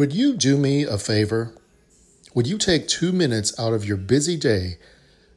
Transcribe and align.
Would 0.00 0.14
you 0.14 0.32
do 0.32 0.56
me 0.56 0.84
a 0.84 0.96
favor? 0.96 1.52
Would 2.32 2.46
you 2.46 2.56
take 2.56 2.88
two 2.88 3.12
minutes 3.12 3.52
out 3.60 3.74
of 3.74 3.84
your 3.84 3.98
busy 3.98 4.38
day 4.38 4.78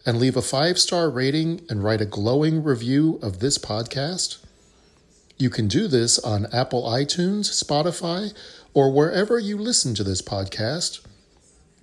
and 0.05 0.17
leave 0.17 0.38
a 0.38 0.42
five 0.42 0.79
star 0.79 1.09
rating 1.09 1.66
and 1.70 1.83
write 1.83 2.00
a 2.00 2.05
glowing 2.05 2.63
review 2.63 3.20
of 3.21 3.39
this 3.39 3.57
podcast? 3.57 4.38
You 5.38 5.49
can 5.49 5.68
do 5.68 5.89
this 5.89 6.18
on 6.18 6.47
Apple 6.54 6.84
iTunes, 6.84 7.52
Spotify, 7.52 8.34
or 8.73 8.89
wherever 8.89 9.38
you 9.38 9.57
listen 9.57 9.96
to 9.96 10.04
this 10.05 10.21
podcast. 10.21 11.05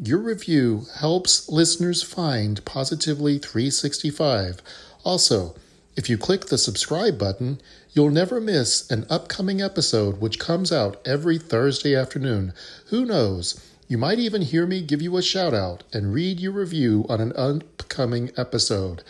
Your 0.03 0.17
review 0.17 0.87
helps 1.01 1.51
listeners 1.51 2.03
find 2.03 2.65
Positively 2.65 3.39
365. 3.39 4.63
Also, 5.05 5.55
if 5.97 6.09
you 6.09 6.17
click 6.17 6.47
the 6.47 6.59
subscribe 6.59 7.19
button, 7.19 7.61
you'll 7.93 8.11
never 8.11 8.41
miss 8.41 8.89
an 8.91 9.07
upcoming 9.11 9.61
episode 9.61 10.21
which 10.21 10.39
comes 10.39 10.71
out 10.71 11.01
every 11.07 11.39
Thursday 11.39 11.97
afternoon. 11.97 12.53
Who 12.87 13.05
knows? 13.05 13.61
You 13.89 13.99
might 13.99 14.21
even 14.21 14.43
hear 14.43 14.67
me 14.67 14.83
give 14.83 15.03
you 15.03 15.17
a 15.17 15.23
shout 15.23 15.53
out 15.53 15.83
and 15.93 16.15
read 16.15 16.39
your 16.39 16.53
review 16.53 17.07
on 17.09 17.21
an 17.21 17.33
upcoming 17.35 18.31
episode. 18.37 19.03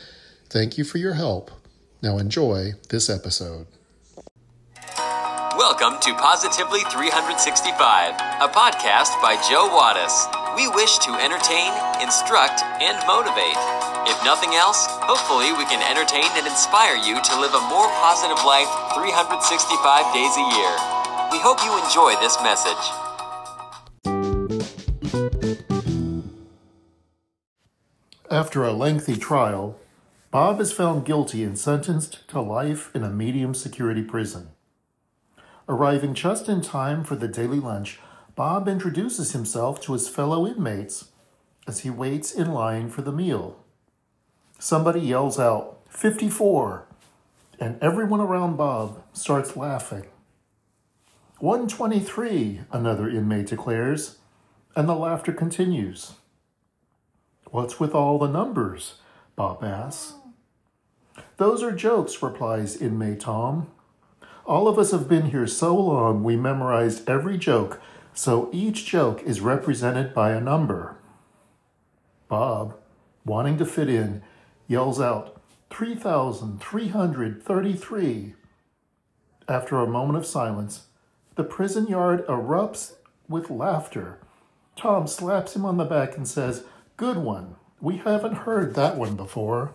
Thank 0.48 0.78
you 0.78 0.84
for 0.84 0.96
your 0.96 1.14
help. 1.14 1.50
Now 2.02 2.16
enjoy 2.16 2.72
this 2.88 3.10
episode. 3.10 3.66
Welcome 5.60 6.00
to 6.00 6.14
Positively 6.14 6.80
365, 6.88 8.14
a 8.40 8.48
podcast 8.48 9.20
by 9.20 9.36
Joe 9.50 9.68
Wattis. 9.68 10.56
We 10.56 10.66
wish 10.68 10.96
to 11.04 11.12
entertain, 11.20 11.70
instruct, 12.00 12.64
and 12.80 12.96
motivate. 13.06 13.99
If 14.10 14.24
nothing 14.24 14.54
else, 14.56 14.86
hopefully 14.88 15.52
we 15.52 15.64
can 15.66 15.80
entertain 15.86 16.26
and 16.34 16.44
inspire 16.44 16.96
you 16.96 17.22
to 17.22 17.40
live 17.40 17.54
a 17.54 17.60
more 17.70 17.86
positive 18.02 18.42
life 18.44 18.66
365 18.92 20.12
days 20.12 20.34
a 20.34 20.46
year. 20.50 20.74
We 21.30 21.38
hope 21.38 21.62
you 21.62 21.78
enjoy 21.78 22.18
this 22.18 22.36
message. 22.42 22.74
After 28.28 28.64
a 28.64 28.72
lengthy 28.72 29.16
trial, 29.16 29.78
Bob 30.32 30.60
is 30.60 30.72
found 30.72 31.06
guilty 31.06 31.44
and 31.44 31.56
sentenced 31.56 32.26
to 32.30 32.40
life 32.40 32.90
in 32.92 33.04
a 33.04 33.10
medium 33.10 33.54
security 33.54 34.02
prison. 34.02 34.48
Arriving 35.68 36.14
just 36.14 36.48
in 36.48 36.62
time 36.62 37.04
for 37.04 37.14
the 37.14 37.28
daily 37.28 37.60
lunch, 37.60 38.00
Bob 38.34 38.66
introduces 38.66 39.30
himself 39.30 39.80
to 39.82 39.92
his 39.92 40.08
fellow 40.08 40.48
inmates 40.48 41.12
as 41.68 41.80
he 41.80 41.90
waits 41.90 42.32
in 42.32 42.50
line 42.50 42.90
for 42.90 43.02
the 43.02 43.12
meal. 43.12 43.59
Somebody 44.62 45.00
yells 45.00 45.40
out, 45.40 45.78
54, 45.88 46.84
and 47.58 47.82
everyone 47.82 48.20
around 48.20 48.58
Bob 48.58 49.02
starts 49.14 49.56
laughing. 49.56 50.04
123, 51.38 52.60
another 52.70 53.08
inmate 53.08 53.46
declares, 53.46 54.18
and 54.76 54.86
the 54.86 54.94
laughter 54.94 55.32
continues. 55.32 56.12
What's 57.46 57.80
with 57.80 57.94
all 57.94 58.18
the 58.18 58.28
numbers? 58.28 58.96
Bob 59.34 59.64
asks. 59.64 60.16
Those 61.38 61.62
are 61.62 61.72
jokes, 61.72 62.22
replies 62.22 62.76
inmate 62.76 63.20
Tom. 63.20 63.70
All 64.44 64.68
of 64.68 64.78
us 64.78 64.90
have 64.90 65.08
been 65.08 65.30
here 65.30 65.46
so 65.46 65.74
long 65.74 66.22
we 66.22 66.36
memorized 66.36 67.08
every 67.08 67.38
joke, 67.38 67.80
so 68.12 68.50
each 68.52 68.84
joke 68.84 69.22
is 69.22 69.40
represented 69.40 70.12
by 70.12 70.32
a 70.32 70.40
number. 70.40 70.96
Bob, 72.28 72.76
wanting 73.24 73.56
to 73.56 73.64
fit 73.64 73.88
in, 73.88 74.22
yells 74.70 75.00
out, 75.00 75.42
3,333. 75.70 78.34
After 79.48 79.78
a 79.78 79.86
moment 79.86 80.16
of 80.16 80.24
silence, 80.24 80.86
the 81.34 81.42
prison 81.42 81.88
yard 81.88 82.24
erupts 82.28 82.94
with 83.28 83.50
laughter. 83.50 84.20
Tom 84.76 85.08
slaps 85.08 85.56
him 85.56 85.64
on 85.64 85.76
the 85.76 85.84
back 85.84 86.16
and 86.16 86.28
says, 86.28 86.62
Good 86.96 87.16
one. 87.16 87.56
We 87.80 87.96
haven't 87.96 88.44
heard 88.46 88.76
that 88.76 88.96
one 88.96 89.16
before. 89.16 89.74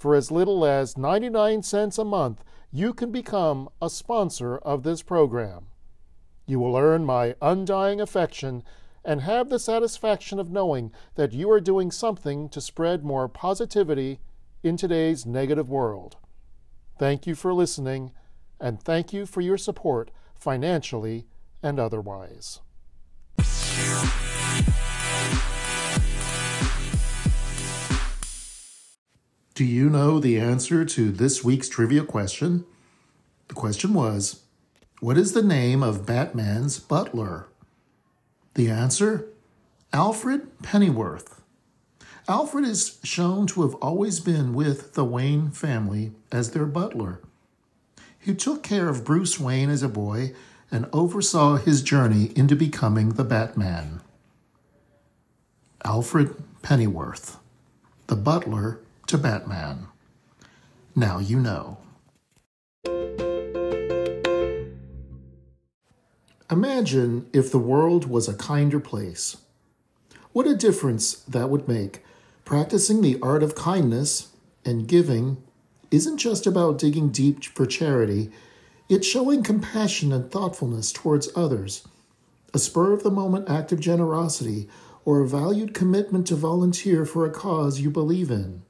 For 0.02 0.16
as 0.16 0.32
little 0.32 0.66
as 0.66 0.98
99 0.98 1.62
cents 1.62 1.96
a 1.96 2.04
month, 2.04 2.42
you 2.72 2.92
can 2.92 3.12
become 3.12 3.68
a 3.80 3.88
sponsor 3.88 4.58
of 4.58 4.82
this 4.82 5.00
program. 5.00 5.66
You 6.44 6.58
will 6.58 6.76
earn 6.76 7.04
my 7.04 7.36
undying 7.40 8.00
affection 8.00 8.64
and 9.04 9.20
have 9.20 9.48
the 9.48 9.60
satisfaction 9.60 10.40
of 10.40 10.50
knowing 10.50 10.90
that 11.14 11.32
you 11.32 11.48
are 11.52 11.60
doing 11.60 11.92
something 11.92 12.48
to 12.48 12.60
spread 12.60 13.04
more 13.04 13.28
positivity 13.28 14.18
in 14.64 14.76
today's 14.76 15.24
negative 15.24 15.70
world. 15.70 16.16
Thank 16.98 17.28
you 17.28 17.36
for 17.36 17.54
listening, 17.54 18.10
and 18.58 18.82
thank 18.82 19.12
you 19.12 19.24
for 19.24 19.40
your 19.40 19.56
support 19.56 20.10
financially 20.34 21.28
and 21.62 21.78
otherwise. 21.78 22.58
Do 29.62 29.68
you 29.68 29.88
know 29.88 30.18
the 30.18 30.40
answer 30.40 30.84
to 30.84 31.12
this 31.12 31.44
week's 31.44 31.68
trivia 31.68 32.02
question? 32.02 32.64
The 33.46 33.54
question 33.54 33.94
was 33.94 34.42
What 34.98 35.16
is 35.16 35.34
the 35.34 35.42
name 35.44 35.84
of 35.84 36.04
Batman's 36.04 36.80
butler? 36.80 37.46
The 38.54 38.68
answer 38.68 39.28
Alfred 39.92 40.58
Pennyworth. 40.64 41.40
Alfred 42.26 42.64
is 42.64 42.98
shown 43.04 43.46
to 43.46 43.62
have 43.62 43.76
always 43.76 44.18
been 44.18 44.52
with 44.52 44.94
the 44.94 45.04
Wayne 45.04 45.52
family 45.52 46.10
as 46.32 46.50
their 46.50 46.66
butler. 46.66 47.20
He 48.18 48.34
took 48.34 48.64
care 48.64 48.88
of 48.88 49.04
Bruce 49.04 49.38
Wayne 49.38 49.70
as 49.70 49.84
a 49.84 49.88
boy 49.88 50.32
and 50.72 50.88
oversaw 50.92 51.54
his 51.54 51.84
journey 51.84 52.32
into 52.34 52.56
becoming 52.56 53.10
the 53.10 53.22
Batman. 53.22 54.00
Alfred 55.84 56.34
Pennyworth, 56.62 57.36
the 58.08 58.16
butler 58.16 58.80
to 59.12 59.18
Batman. 59.18 59.88
Now 60.96 61.18
you 61.18 61.38
know. 61.38 61.76
Imagine 66.50 67.26
if 67.34 67.52
the 67.52 67.58
world 67.58 68.06
was 68.06 68.26
a 68.26 68.32
kinder 68.32 68.80
place. 68.80 69.36
What 70.32 70.46
a 70.46 70.56
difference 70.56 71.12
that 71.28 71.50
would 71.50 71.68
make 71.68 72.02
practicing 72.46 73.02
the 73.02 73.18
art 73.20 73.42
of 73.42 73.54
kindness 73.54 74.28
And 74.64 74.88
giving 74.88 75.42
isn't 75.90 76.16
just 76.16 76.46
about 76.46 76.78
digging 76.78 77.10
deep 77.10 77.44
for 77.44 77.66
charity, 77.66 78.30
it's 78.88 79.06
showing 79.06 79.42
compassion 79.42 80.10
and 80.10 80.30
thoughtfulness 80.30 80.90
towards 80.90 81.28
others, 81.36 81.86
a 82.54 82.58
spur 82.58 82.94
of 82.94 83.02
the 83.02 83.10
moment 83.10 83.50
act 83.50 83.72
of 83.72 83.80
generosity, 83.80 84.70
or 85.04 85.20
a 85.20 85.28
valued 85.28 85.74
commitment 85.74 86.26
to 86.28 86.34
volunteer 86.34 87.04
for 87.04 87.26
a 87.26 87.30
cause 87.30 87.78
you 87.78 87.90
believe 87.90 88.30
in. 88.30 88.62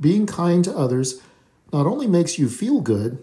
Being 0.00 0.26
kind 0.26 0.64
to 0.64 0.76
others 0.76 1.20
not 1.72 1.86
only 1.86 2.06
makes 2.06 2.38
you 2.38 2.48
feel 2.48 2.80
good, 2.80 3.22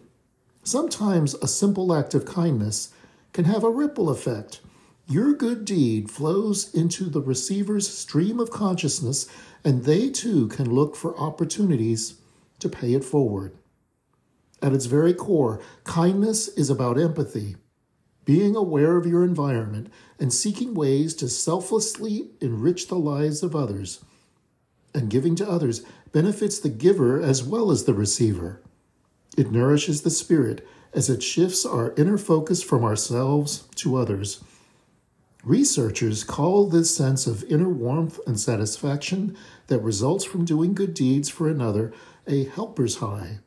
sometimes 0.63 1.33
a 1.35 1.47
simple 1.47 1.93
act 1.93 2.13
of 2.13 2.25
kindness 2.25 2.93
can 3.33 3.45
have 3.45 3.63
a 3.63 3.69
ripple 3.69 4.09
effect. 4.09 4.61
Your 5.07 5.33
good 5.33 5.65
deed 5.65 6.11
flows 6.11 6.73
into 6.73 7.05
the 7.05 7.21
receiver's 7.21 7.87
stream 7.87 8.39
of 8.39 8.51
consciousness, 8.51 9.27
and 9.63 9.85
they 9.85 10.09
too 10.09 10.49
can 10.49 10.69
look 10.69 10.95
for 10.95 11.17
opportunities 11.17 12.15
to 12.59 12.69
pay 12.69 12.93
it 12.93 13.03
forward. 13.03 13.57
At 14.61 14.73
its 14.73 14.85
very 14.85 15.13
core, 15.13 15.61
kindness 15.83 16.47
is 16.49 16.69
about 16.69 16.99
empathy, 16.99 17.55
being 18.25 18.55
aware 18.55 18.97
of 18.97 19.05
your 19.05 19.23
environment, 19.23 19.89
and 20.19 20.33
seeking 20.33 20.73
ways 20.73 21.13
to 21.15 21.29
selflessly 21.29 22.31
enrich 22.41 22.87
the 22.87 22.99
lives 22.99 23.43
of 23.43 23.55
others. 23.55 24.03
And 24.93 25.09
giving 25.09 25.35
to 25.35 25.49
others 25.49 25.83
benefits 26.11 26.59
the 26.59 26.69
giver 26.69 27.21
as 27.21 27.43
well 27.43 27.71
as 27.71 27.83
the 27.83 27.93
receiver. 27.93 28.61
It 29.37 29.51
nourishes 29.51 30.01
the 30.01 30.09
spirit 30.09 30.67
as 30.93 31.09
it 31.09 31.21
shifts 31.21 31.65
our 31.65 31.93
inner 31.95 32.17
focus 32.17 32.63
from 32.63 32.83
ourselves 32.83 33.67
to 33.75 33.97
others. 33.97 34.43
Researchers 35.43 36.23
call 36.23 36.67
this 36.67 36.95
sense 36.95 37.27
of 37.27 37.43
inner 37.43 37.69
warmth 37.69 38.19
and 38.25 38.39
satisfaction 38.39 39.37
that 39.67 39.79
results 39.79 40.25
from 40.25 40.43
doing 40.43 40.73
good 40.73 40.93
deeds 40.93 41.29
for 41.29 41.47
another 41.47 41.93
a 42.25 42.45
helper's 42.45 42.97
high. 42.97 43.39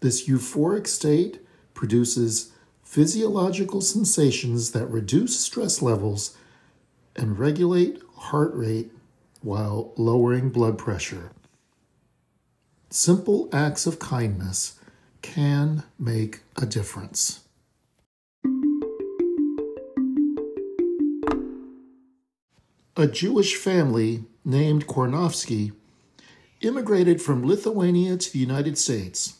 This 0.00 0.28
euphoric 0.28 0.86
state 0.86 1.40
produces 1.74 2.52
physiological 2.84 3.80
sensations 3.80 4.72
that 4.72 4.86
reduce 4.86 5.40
stress 5.40 5.82
levels 5.82 6.36
and 7.16 7.38
regulate 7.38 8.00
heart 8.14 8.54
rate 8.54 8.92
while 9.42 9.92
lowering 9.96 10.50
blood 10.50 10.78
pressure. 10.78 11.30
Simple 12.90 13.48
acts 13.52 13.86
of 13.86 13.98
kindness 13.98 14.78
can 15.22 15.82
make 15.98 16.40
a 16.56 16.66
difference. 16.66 17.40
A 22.96 23.06
Jewish 23.06 23.56
family 23.56 24.24
named 24.44 24.86
Karnofsky 24.86 25.72
immigrated 26.62 27.20
from 27.20 27.44
Lithuania 27.44 28.16
to 28.16 28.32
the 28.32 28.38
United 28.38 28.78
States. 28.78 29.34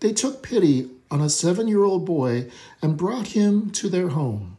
They 0.00 0.12
took 0.12 0.42
pity 0.42 0.90
on 1.10 1.20
a 1.20 1.30
seven 1.30 1.68
year 1.68 1.84
old 1.84 2.04
boy 2.04 2.50
and 2.82 2.96
brought 2.96 3.28
him 3.28 3.70
to 3.70 3.88
their 3.88 4.08
home. 4.08 4.56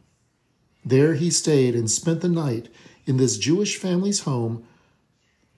There 0.84 1.14
he 1.14 1.30
stayed 1.30 1.74
and 1.74 1.90
spent 1.90 2.20
the 2.20 2.28
night 2.28 2.68
in 3.06 3.16
this 3.16 3.38
Jewish 3.38 3.76
family's 3.76 4.20
home, 4.20 4.64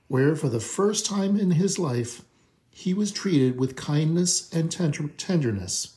where 0.08 0.36
for 0.36 0.48
the 0.48 0.60
first 0.60 1.06
time 1.06 1.38
in 1.38 1.52
his 1.52 1.78
life 1.78 2.22
he 2.70 2.92
was 2.92 3.12
treated 3.12 3.58
with 3.58 3.76
kindness 3.76 4.52
and 4.52 4.70
tenderness. 4.70 5.96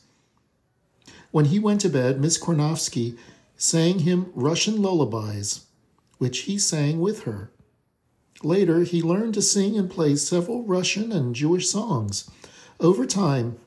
When 1.30 1.46
he 1.46 1.58
went 1.58 1.80
to 1.82 1.88
bed, 1.88 2.20
Miss 2.20 2.38
Karnofsky 2.38 3.18
sang 3.56 4.00
him 4.00 4.32
Russian 4.34 4.80
lullabies, 4.80 5.66
which 6.18 6.40
he 6.40 6.58
sang 6.58 7.00
with 7.00 7.24
her. 7.24 7.50
Later, 8.42 8.82
he 8.84 9.02
learned 9.02 9.34
to 9.34 9.42
sing 9.42 9.76
and 9.76 9.90
play 9.90 10.14
several 10.14 10.62
Russian 10.62 11.10
and 11.10 11.34
Jewish 11.34 11.68
songs. 11.68 12.30
Over 12.78 13.04
time, 13.04 13.58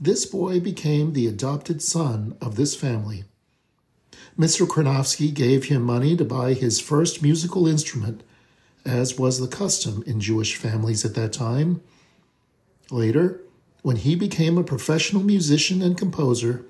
this 0.00 0.24
boy 0.26 0.60
became 0.60 1.12
the 1.12 1.26
adopted 1.26 1.82
son 1.82 2.36
of 2.40 2.54
this 2.54 2.76
family. 2.76 3.24
Mr. 4.38 4.66
Karnofsky 4.66 5.32
gave 5.32 5.64
him 5.64 5.82
money 5.82 6.16
to 6.16 6.24
buy 6.24 6.54
his 6.54 6.80
first 6.80 7.22
musical 7.22 7.66
instrument, 7.66 8.22
as 8.84 9.18
was 9.18 9.38
the 9.38 9.46
custom 9.46 10.02
in 10.06 10.20
Jewish 10.20 10.56
families 10.56 11.04
at 11.04 11.14
that 11.14 11.32
time. 11.32 11.82
Later, 12.90 13.42
when 13.82 13.96
he 13.96 14.14
became 14.14 14.56
a 14.56 14.64
professional 14.64 15.22
musician 15.22 15.82
and 15.82 15.98
composer, 15.98 16.64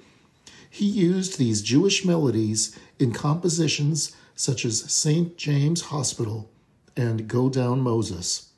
he 0.69 0.87
used 0.87 1.38
these 1.38 1.62
Jewish 1.62 2.05
melodies 2.05 2.76
in 2.99 3.12
compositions 3.12 4.17
such 4.35 4.65
as 4.65 4.91
St. 4.91 5.37
James 5.37 5.82
Hospital 5.82 6.50
and 6.97 7.29
Go 7.29 7.49
Down 7.49 7.81
Moses. 7.81 8.49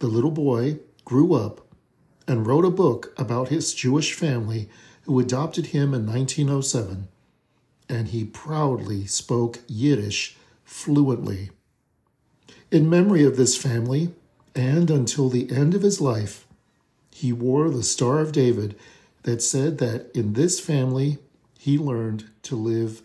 The 0.00 0.08
little 0.08 0.32
boy 0.32 0.80
grew 1.04 1.34
up 1.34 1.66
and 2.26 2.46
wrote 2.46 2.64
a 2.64 2.70
book 2.70 3.14
about 3.16 3.48
his 3.48 3.72
Jewish 3.72 4.12
family 4.12 4.68
who 5.02 5.18
adopted 5.18 5.66
him 5.66 5.94
in 5.94 6.06
1907, 6.06 7.08
and 7.92 8.08
he 8.08 8.24
proudly 8.24 9.04
spoke 9.04 9.58
Yiddish 9.68 10.34
fluently. 10.64 11.50
In 12.70 12.88
memory 12.88 13.22
of 13.22 13.36
this 13.36 13.54
family, 13.54 14.14
and 14.54 14.90
until 14.90 15.28
the 15.28 15.52
end 15.52 15.74
of 15.74 15.82
his 15.82 16.00
life, 16.00 16.46
he 17.10 17.34
wore 17.34 17.68
the 17.68 17.82
Star 17.82 18.20
of 18.20 18.32
David 18.32 18.74
that 19.24 19.42
said 19.42 19.76
that 19.76 20.10
in 20.16 20.32
this 20.32 20.58
family 20.58 21.18
he 21.58 21.76
learned 21.76 22.30
to 22.44 22.56
live 22.56 23.02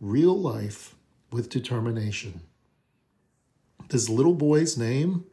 real 0.00 0.38
life 0.38 0.94
with 1.32 1.50
determination. 1.50 2.40
This 3.88 4.08
little 4.08 4.34
boy's 4.34 4.78
name 4.78 5.24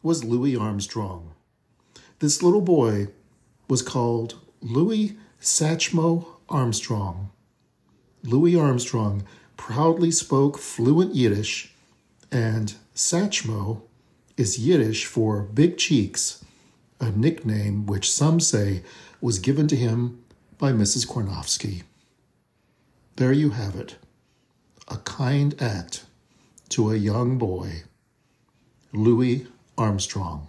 was 0.00 0.22
Louis 0.22 0.54
Armstrong. 0.54 1.32
This 2.20 2.40
little 2.40 2.60
boy 2.60 3.08
was 3.66 3.82
called 3.82 4.36
Louis 4.60 5.16
Satchmo 5.40 6.26
Armstrong. 6.48 7.30
Louis 8.24 8.56
Armstrong 8.56 9.22
proudly 9.58 10.10
spoke 10.10 10.56
fluent 10.56 11.14
Yiddish, 11.14 11.74
and 12.32 12.74
Satchmo 12.94 13.82
is 14.38 14.58
Yiddish 14.58 15.04
for 15.04 15.42
big 15.42 15.76
cheeks, 15.76 16.42
a 16.98 17.10
nickname 17.10 17.84
which 17.84 18.10
some 18.10 18.40
say 18.40 18.82
was 19.20 19.38
given 19.38 19.68
to 19.68 19.76
him 19.76 20.24
by 20.56 20.72
Mrs. 20.72 21.06
Karnofsky. 21.06 21.82
There 23.16 23.32
you 23.32 23.50
have 23.50 23.76
it, 23.76 23.96
a 24.88 24.96
kind 24.96 25.54
act 25.60 26.06
to 26.70 26.90
a 26.90 26.96
young 26.96 27.36
boy. 27.36 27.82
Louis 28.94 29.46
Armstrong 29.76 30.46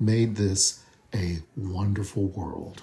made 0.00 0.36
this 0.36 0.82
a 1.14 1.40
wonderful 1.54 2.28
world. 2.28 2.82